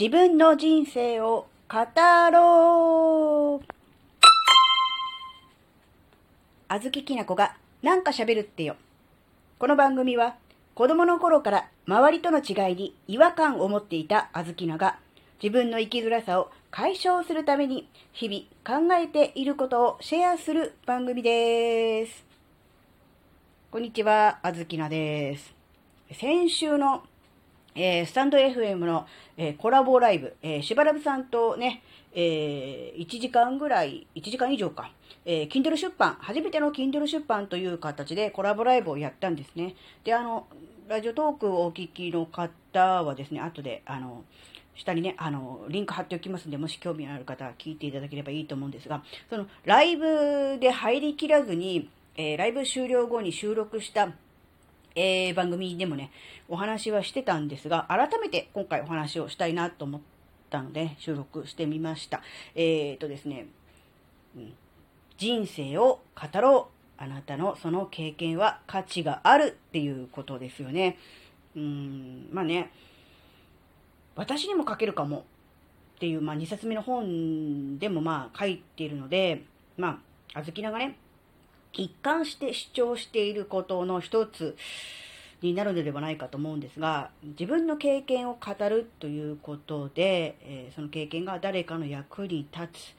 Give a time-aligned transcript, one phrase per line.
[0.00, 1.78] 自分の人生を語
[2.32, 3.66] ろう
[6.68, 8.76] あずききなこがなんか喋るってよ。
[9.58, 10.36] この番組は
[10.74, 14.98] 子供の頃から周りとの違いに違和感を持っていたあずきなが
[15.42, 22.24] 自分の生きづらさを解消するために日々考えていることをシェアする番組です。
[23.70, 25.54] こんにちは、あずきなです。
[26.10, 27.02] 先週の
[27.74, 29.06] えー、スタンド FM の、
[29.36, 31.82] えー、コラボライブ、えー、しばらぶさんとね、
[32.12, 34.90] えー、1時間ぐらい、1時間以上か、
[35.24, 39.74] えー、Kindle 出版、初めての Kindle 出版という形でコラボライブをやったんですね。
[40.04, 40.46] で、あの、
[40.88, 44.24] ラジオトークをお聞きの方はですね、後で、あの、
[44.74, 54.12] 下にね、あの、リンク貼っておきますんで、もし興味のある方は聞いていただければいいと思うんですが、その、ライブで入りきらずに、えー、ライブ終了後に収録した
[54.94, 56.10] えー、番組でもね、
[56.48, 60.00] お話はしてたんですが、改めて今回お話をしたいなと思っ
[60.50, 62.22] たので、収録してみました。
[62.54, 63.46] えーとですね、
[64.36, 64.52] うん、
[65.18, 66.80] 人生を語ろう。
[67.02, 70.98] あなたのその経験は価値があるっていうことですよね。
[71.56, 72.70] うん、まあね、
[74.16, 75.24] 私にも書けるかも
[75.96, 79.44] っていう、まあ2冊目の本でもまあ書いているので、
[79.78, 79.98] ま
[80.34, 80.98] あ、あずきながね、
[81.72, 84.56] 一貫して主張していることの一つ
[85.42, 92.94] になるのではないかと思うんですが、自分の経験を語るということで、え、その経験が誰かの役に立つっ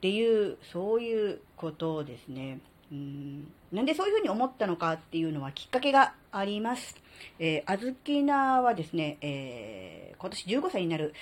[0.00, 2.60] ていう、そういうことですね。
[2.92, 6.96] うんなんでそういうふうに思ったのかっていうのはきっかけがあります。
[7.38, 11.14] えー、あずきなはですね、えー、今年15歳になる、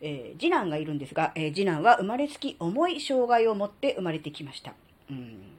[0.00, 4.74] えー、次男がいるんですが、えー、次男は生まれつき重い障害を持って生まれてきました。
[5.10, 5.55] うん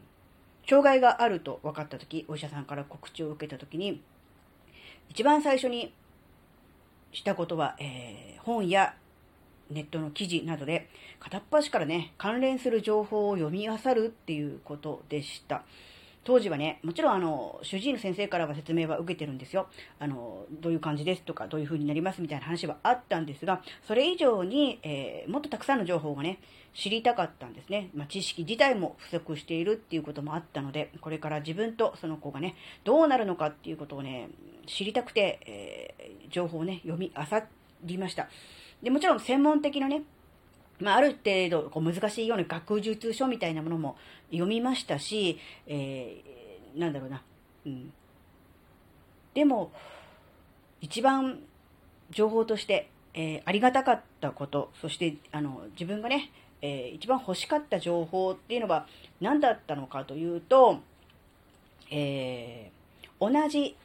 [0.68, 4.02] 障害があると分かった時、お医者さんから告知を受けた時に、
[5.10, 5.94] 一番最初に
[7.14, 8.94] したことは、えー、本や
[9.70, 15.64] ネットの記事などで片っ端からね、関連する情報を読み漁るっていうことでした。
[16.27, 19.70] 当時はね、もちろんあの、主治医の先生からは説明は受けてるんですよ。
[19.98, 26.39] あの、どういう感じですとか、どういう風になりますみたいな話はあったんですが、それ以上に、えー、もっとたくさんの情報がね、
[26.73, 27.92] 知りたかったんですね。
[27.93, 34.27] まあ、知識自体も不足しているっていうこともあったので、これから自分とその子がね、どうなるのかっていうことをね、
[34.66, 37.42] 知りたくて、えー、情報をね、読み漁
[37.86, 38.27] りました。
[38.83, 40.04] で、もちろん専門的なね、
[40.80, 43.98] まあ、ある程度こう難しいような学術書みたいなものも
[44.30, 47.23] 読みましたし、えー、なんだろうな、
[47.65, 47.92] うん。
[49.33, 49.71] でも、
[50.82, 51.39] 一番
[52.11, 58.87] 情報として、えー、ありがたかったこと、そして、あの、自分がね、えー、一番欲しかった情報っていうのは
[59.21, 60.80] 何だったのかというと、
[61.92, 63.76] えー、同じ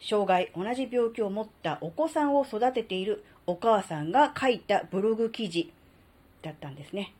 [0.00, 5.72] 障害、同じ病気を持ったお子さんを育てているお母さんが書いたブログ記事
[6.42, 7.14] だったんですね。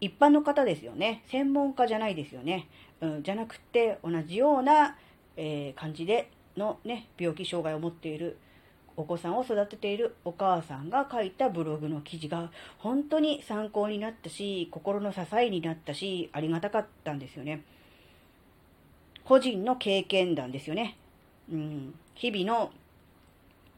[0.00, 1.22] 一般の方ですよね。
[1.26, 2.68] 専門家じゃないですよね。
[3.00, 4.96] うん、じゃなくて、同じような、
[5.36, 8.36] えー、感じでのね、病気障害を持っている
[8.96, 17.62] お子さんを育てているお母さんが書いたブログの記事が本当に参考になったし、心の支えになったし、ありがたかったんですよね。
[19.24, 20.96] 個人の経験談ですよね。
[21.50, 22.70] うん、日々の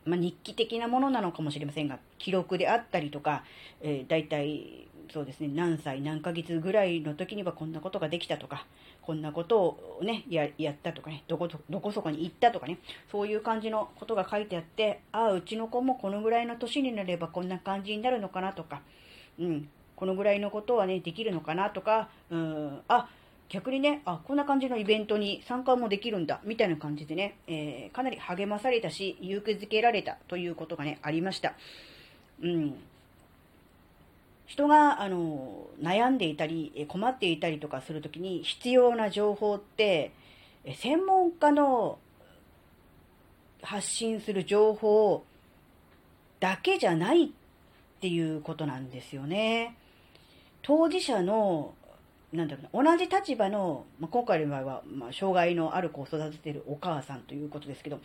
[0.07, 3.45] まあ、日記的なものなのかもしれませんが、記録であったりとか、
[3.83, 8.67] えー、大体、そうですね、何歳何ヶ月ぐらいの時にはこんなことができたとか、
[9.03, 12.79] こんなことをね、ややったとかね、どこ、どこそこに行ったとかね、
[13.11, 18.83] そういう感じのことが書いてあって、ああ、うちの子もこのぐらいの年になればこんな感じになるのかなとか、
[19.39, 23.09] うん、このぐらいのことはね、できるのかなとか、うん、あ、
[23.49, 31.55] 逆にね、あ、こんな感じのイベントに参加もできるんだ、みたいな感じでね、えー、かなり励まされたし、勇気づけられたということがね、ありました。
[32.43, 32.75] うん。
[34.47, 40.13] 人が、あの、悩んでいたり、困っていたりとかするときに必要な情報って、
[40.77, 41.99] 専門家の
[43.63, 45.25] 発信する情報
[46.41, 47.29] だけじゃないっ
[48.01, 49.77] ていうことなんですよね。
[50.63, 51.75] 当事者の
[52.37, 58.01] なんだろうな、同じ立場の、まあ、今回の場合は、まあ、障害のある子を育てているお母さんということですけど、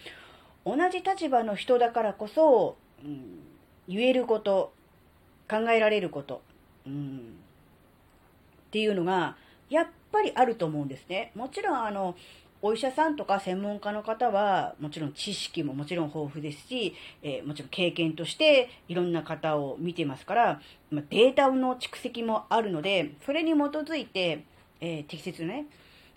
[0.66, 3.39] 同じ立場の人だからこそ、うん、
[3.88, 4.74] 言えること、
[5.50, 6.42] 考えられること、
[6.86, 7.18] うん、
[8.68, 9.36] っていうのが、
[9.69, 11.31] やっぱりあると思うんですね。
[11.36, 12.16] もちろん、あの、
[12.63, 16.94] お医者さんとか専門家の方は、もちろん知識ももちろん豊富ですし、
[17.24, 20.62] えー、もちろん経験としていろんな方を見てますから、
[20.92, 24.44] まデータの蓄積もあるので、それに基づいて、
[24.80, 25.66] えー、適切なね、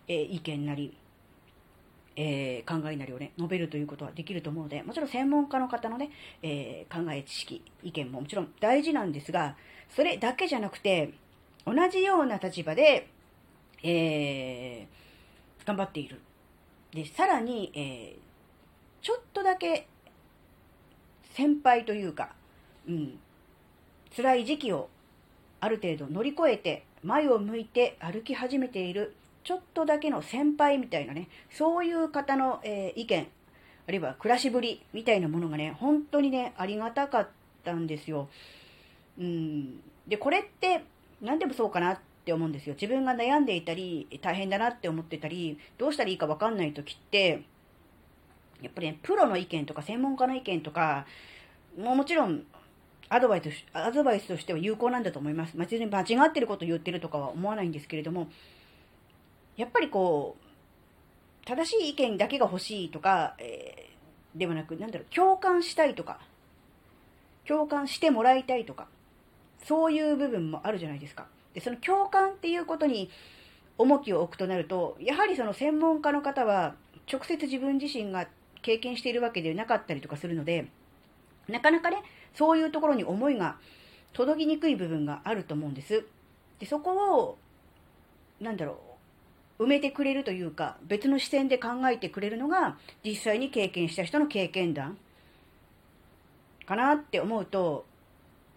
[0.06, 0.94] えー、意見なり、
[2.17, 6.11] えー、考えなりをね、述べるということはできると思うので、もちろん専門家の方のね、
[6.43, 9.56] えー、考え、知識、意見ももちろん大事なんですが、
[9.88, 11.14] それだけじゃなくて、
[11.64, 13.08] 同じような立場で、
[13.82, 16.20] えー、頑張っている。
[16.94, 19.87] で、さらに、えー、ちょっとだけ
[21.32, 22.31] 先輩というか、
[22.88, 23.19] うん、
[24.17, 24.88] 辛い時期を
[25.61, 33.26] ある程度乗り越えて前を向いて歩き始めているちょっとだけの先輩みたいなね、そういう方の、えー、意見、
[33.87, 37.29] あるいは暮らしぶりみたいなものがね、本当にね、ありがたかっ
[37.62, 38.29] たんですよ。
[39.19, 39.81] うん。
[40.08, 40.85] で、これって
[41.20, 42.74] 何でもそうかなっって思うんですよ。
[42.74, 47.42] 自分が悩んでいたり、大変だなって思ってたり、どうしたらいいかわかんない時って、
[48.62, 51.04] やっぱりね、プロの意見とか専門家の意見とか、
[51.78, 52.44] もうもちろん、
[53.10, 55.54] アドバイス、アドバイスとしては有効なんだと思います。
[55.58, 58.28] 別に間違ってることを言ってるとかは思わないんですけれども、
[59.58, 66.20] やっぱりこう、正しい意見だけが欲しいとか、えー、ではなく、なんだろう、共感したいとか、
[67.46, 68.88] 共感してもらいたいとか、
[69.62, 71.26] そういう部分もあるじゃないですか。
[71.54, 73.10] で、その共感っていうことに
[73.78, 76.74] 重きを置くとなると、やはりその専門家の方は、
[77.10, 78.26] 直接自分自身が
[78.62, 80.68] 経験しているわけではなかったりとかするので、
[81.48, 82.02] なかなかね、
[82.34, 83.56] そういうところに思いが
[84.12, 86.04] 届きにくい部分があると思うんです。
[86.58, 87.38] で、そこを、
[88.40, 88.78] なんだろ
[89.58, 94.96] う、埋めてくれるというか、別の視点で考えてくれるのが、実際に経験した人の経験談
[96.66, 97.84] かなって思うと、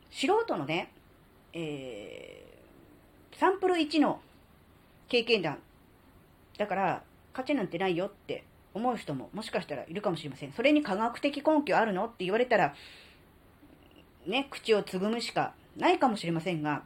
[0.09, 0.91] 素人のね、
[1.53, 2.56] え、
[3.39, 4.19] サンプル1の
[5.10, 5.60] 経験談、
[6.57, 7.04] だから、
[7.34, 8.44] 価値なんてないよって
[8.74, 10.54] 思う人ももしかしたらいるかもしれません。
[10.54, 12.74] それに科学的根拠あるのって言われたら、
[14.25, 16.84] ね、口をつぐむしかないかもしれませんが、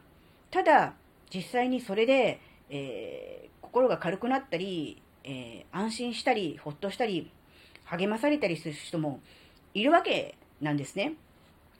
[0.50, 0.92] ただ、
[1.34, 2.38] 実際にそれで、
[2.68, 7.30] えー、心が軽くなったり、えー、安心したり、ほっとしたり、
[7.84, 9.20] 励まされたりする人も
[9.72, 11.14] いるわけなんですね。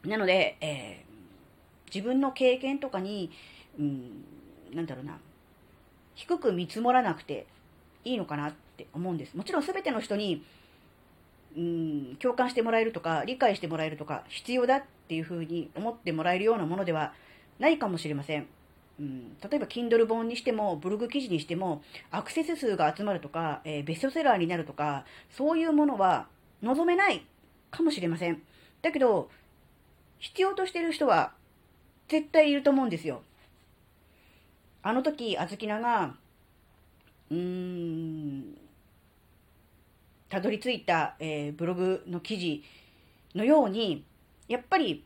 [0.05, 3.31] なので、えー、自分の経験とかに、
[3.79, 4.25] うん、
[4.75, 5.19] なんだろうな、
[6.15, 7.47] 低く見積もらなくて
[8.05, 9.37] いいのかなって思うんです。
[9.37, 10.45] もちろん全ての人に、
[11.57, 17.13] うん、共感してもらえるとか、理解してもらえるとか、必要だっていうふうに思ってもらえるようなものでは
[17.59, 18.47] ないかもしれません。
[19.01, 26.29] うん、例えば Kindle 本にしても、ブログ記事にしても、アクセス数が集まるとか、えー、ベストセラーになるとか、そういうものは
[26.63, 27.25] 望めない
[27.71, 28.43] かもしれません。
[28.83, 29.31] だけど、
[30.19, 31.33] 必要としてる人は
[32.09, 33.23] 絶対いると思うんですよ。
[34.82, 36.14] あの時、あずきなが、
[37.31, 38.58] うーん、
[40.29, 42.64] たどり着いた、えー、ブログの記事
[43.34, 44.05] のように、
[44.49, 45.05] やっぱり、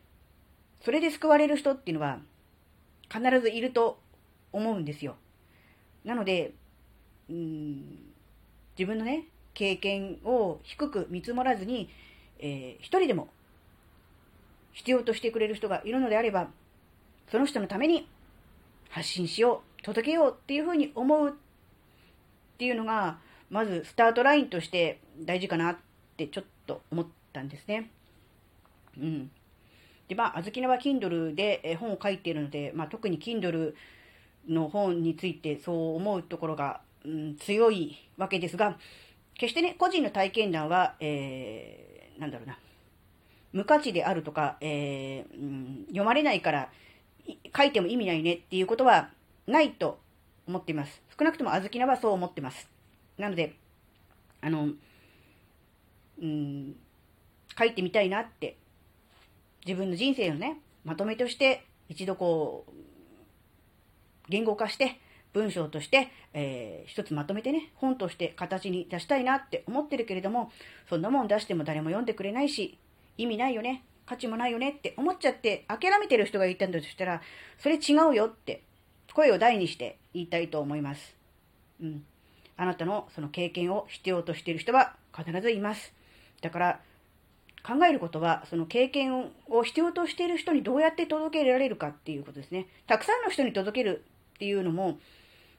[0.81, 2.19] それで救われる人っていうのは、
[3.09, 3.99] 必ずいると
[4.51, 5.15] 思うんですよ。
[6.03, 6.53] なので、
[7.29, 7.99] うん、
[8.77, 11.89] 自分のね、経験を低く見積もらずに、
[12.39, 13.27] えー、一人でも
[14.73, 16.47] 必要としてくれる人がいるのであれば、
[17.31, 18.07] その人のために
[18.89, 21.33] 発信しよう、届けようっていうふうに思うっ
[22.57, 23.19] ていうのが、
[23.49, 25.77] まずスタートラインとして大事かなっ
[26.17, 27.89] てちょっと思ったんですね。
[28.97, 29.31] うん。
[30.07, 33.73] で、まあ、あずきなは Kindle で本を書いているので、まあ、特に Kindle
[34.47, 38.77] の本についてそう思うところが、うん、強いわけですが、
[39.35, 42.57] 決してね、個人の体験談は、えー、なんだろうな、
[43.53, 46.69] 無価値であるとか、えー、うん、読まれないから
[47.55, 49.09] 書いても意味ないねっていうことは
[49.45, 49.99] ないと
[50.47, 51.01] 思っています。
[51.17, 52.67] 少なくともあずきなはそう思ってます。
[53.17, 53.55] なので、
[54.41, 54.69] あの、
[56.21, 56.75] うん、
[57.57, 58.57] 書いてみたいなって
[59.67, 62.71] 自分の人生のね、まとめとして、一度こう、
[64.29, 64.97] 言語化して、
[65.33, 70.53] 文章として、えー、一つまとめてね、本として形に出したいなって思ってるけれども、
[70.89, 72.77] そんなもん出しても誰も読んでくれないし、
[73.17, 77.21] 意味ないよね、価値もないよねって思っちゃって諦めてる人がいたんだとしたら、
[77.59, 78.63] それ違うよって
[79.13, 81.15] 声を大にして言いたいと思います。
[81.81, 82.03] うん。
[82.55, 85.93] あなたのその経験を必要としている人は必ずいます。
[86.41, 86.79] だから、
[87.63, 92.67] 考えることは、その経験を必要としている人にどうやって届けられるかっていうことですね。
[92.87, 94.99] たくさんの人に届けるっていうのも、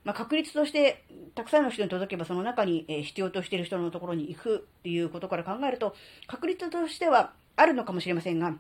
[0.05, 5.95] まあ、確率として、たくさんの人に届けば、その中に、え必要としている人のところに行くっていうことから考えると、
[6.27, 8.55] 確率としてはあるのかもしれませんが、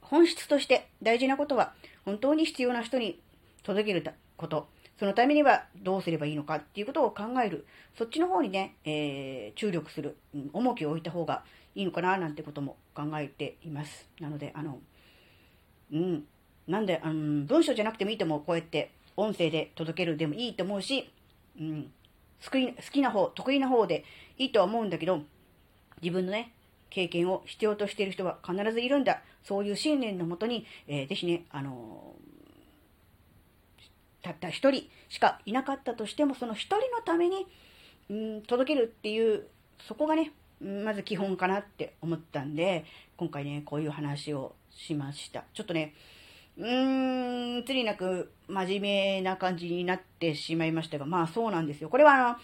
[0.00, 3.20] 本質として大事なことは、本当に必要な人に
[3.62, 4.04] 届ける
[4.36, 4.68] こと。
[4.98, 7.66] そのためにはどうすればいいのかっていうことを考える。
[7.98, 10.16] そっちの方にね、えー、注力する、
[10.54, 11.44] 重きを置いた方が
[11.74, 14.08] いいのかななんてことも考えています。
[14.18, 14.78] なので、あの、
[15.92, 16.24] うん、
[16.66, 18.40] なんで、あの、文章じゃなくてもいいと思う。
[18.40, 21.10] こうやって音声で届けるでもいいと思うし、
[21.60, 21.92] うん、
[22.42, 24.04] 好き好きな方、得意な方で
[24.38, 25.20] いいとは思うんだけど、
[26.00, 26.52] 自分のね、
[26.96, 29.20] 経験を必要としている人は必ずいるんだ。
[29.44, 37.46] そういう信念のもとに、えー、ぜひね、あのー、たった一人しかいなかったとしても、その一人のために、
[38.08, 39.46] うん、届けるっていう、
[39.86, 42.86] そこがね、まず基本かなって思ったんで、
[43.18, 45.44] 今回ね、こういう話をしました。
[45.52, 45.92] ちょっとね、
[46.56, 51.90] うーん、つりなく真面目な感じになってしまいましたが、まあそうなんですよ。
[51.90, 52.36] これはあの、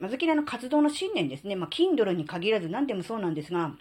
[0.00, 1.56] まずきなの活動の信念ですね。
[1.56, 3.72] まあ、Kindle に限らず何でもそうなんですが、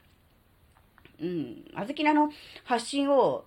[1.22, 2.32] うん、あずきなの
[2.64, 3.46] 発信を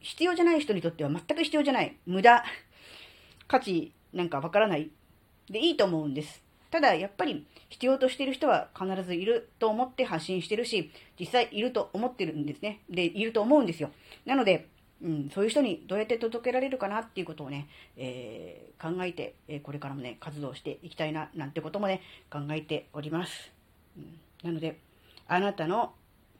[0.00, 1.96] 必要じゃない人にとっては全く必要じゃない。
[2.06, 2.44] 無駄。
[3.48, 4.90] 価値なんかわからない。
[5.50, 6.42] でいいと思うんです。
[6.70, 12.80] ただ、やっぱり必要としている人は必ずいると思って発信してるし、実際いると思ってるんですね。
[12.88, 13.90] で、いると思うんですよ。
[14.24, 14.68] なので、
[15.02, 23.52] うん、そういう人にどうやって届けられるかなっていうことをね、えー、考えて、え、これからもね、活動していきたいな、なんてこともね、考えております。
[23.96, 24.78] うん、なので、
[25.26, 25.92] あなたの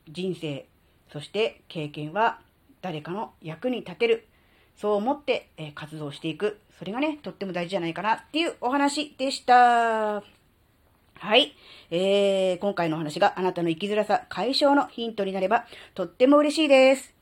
[0.08, 0.66] 人生、
[1.12, 2.40] そして経験は
[2.80, 4.28] 誰かの役に立てる。
[4.76, 6.58] そう思って、え活動していく。
[6.78, 10.22] それがね、とっても大事じゃないかなっていうお話でした。
[11.22, 11.54] はい。
[11.90, 17.21] えー、今回のお話があなたの生きづらさ解消のヒントになればとっても嬉しいです。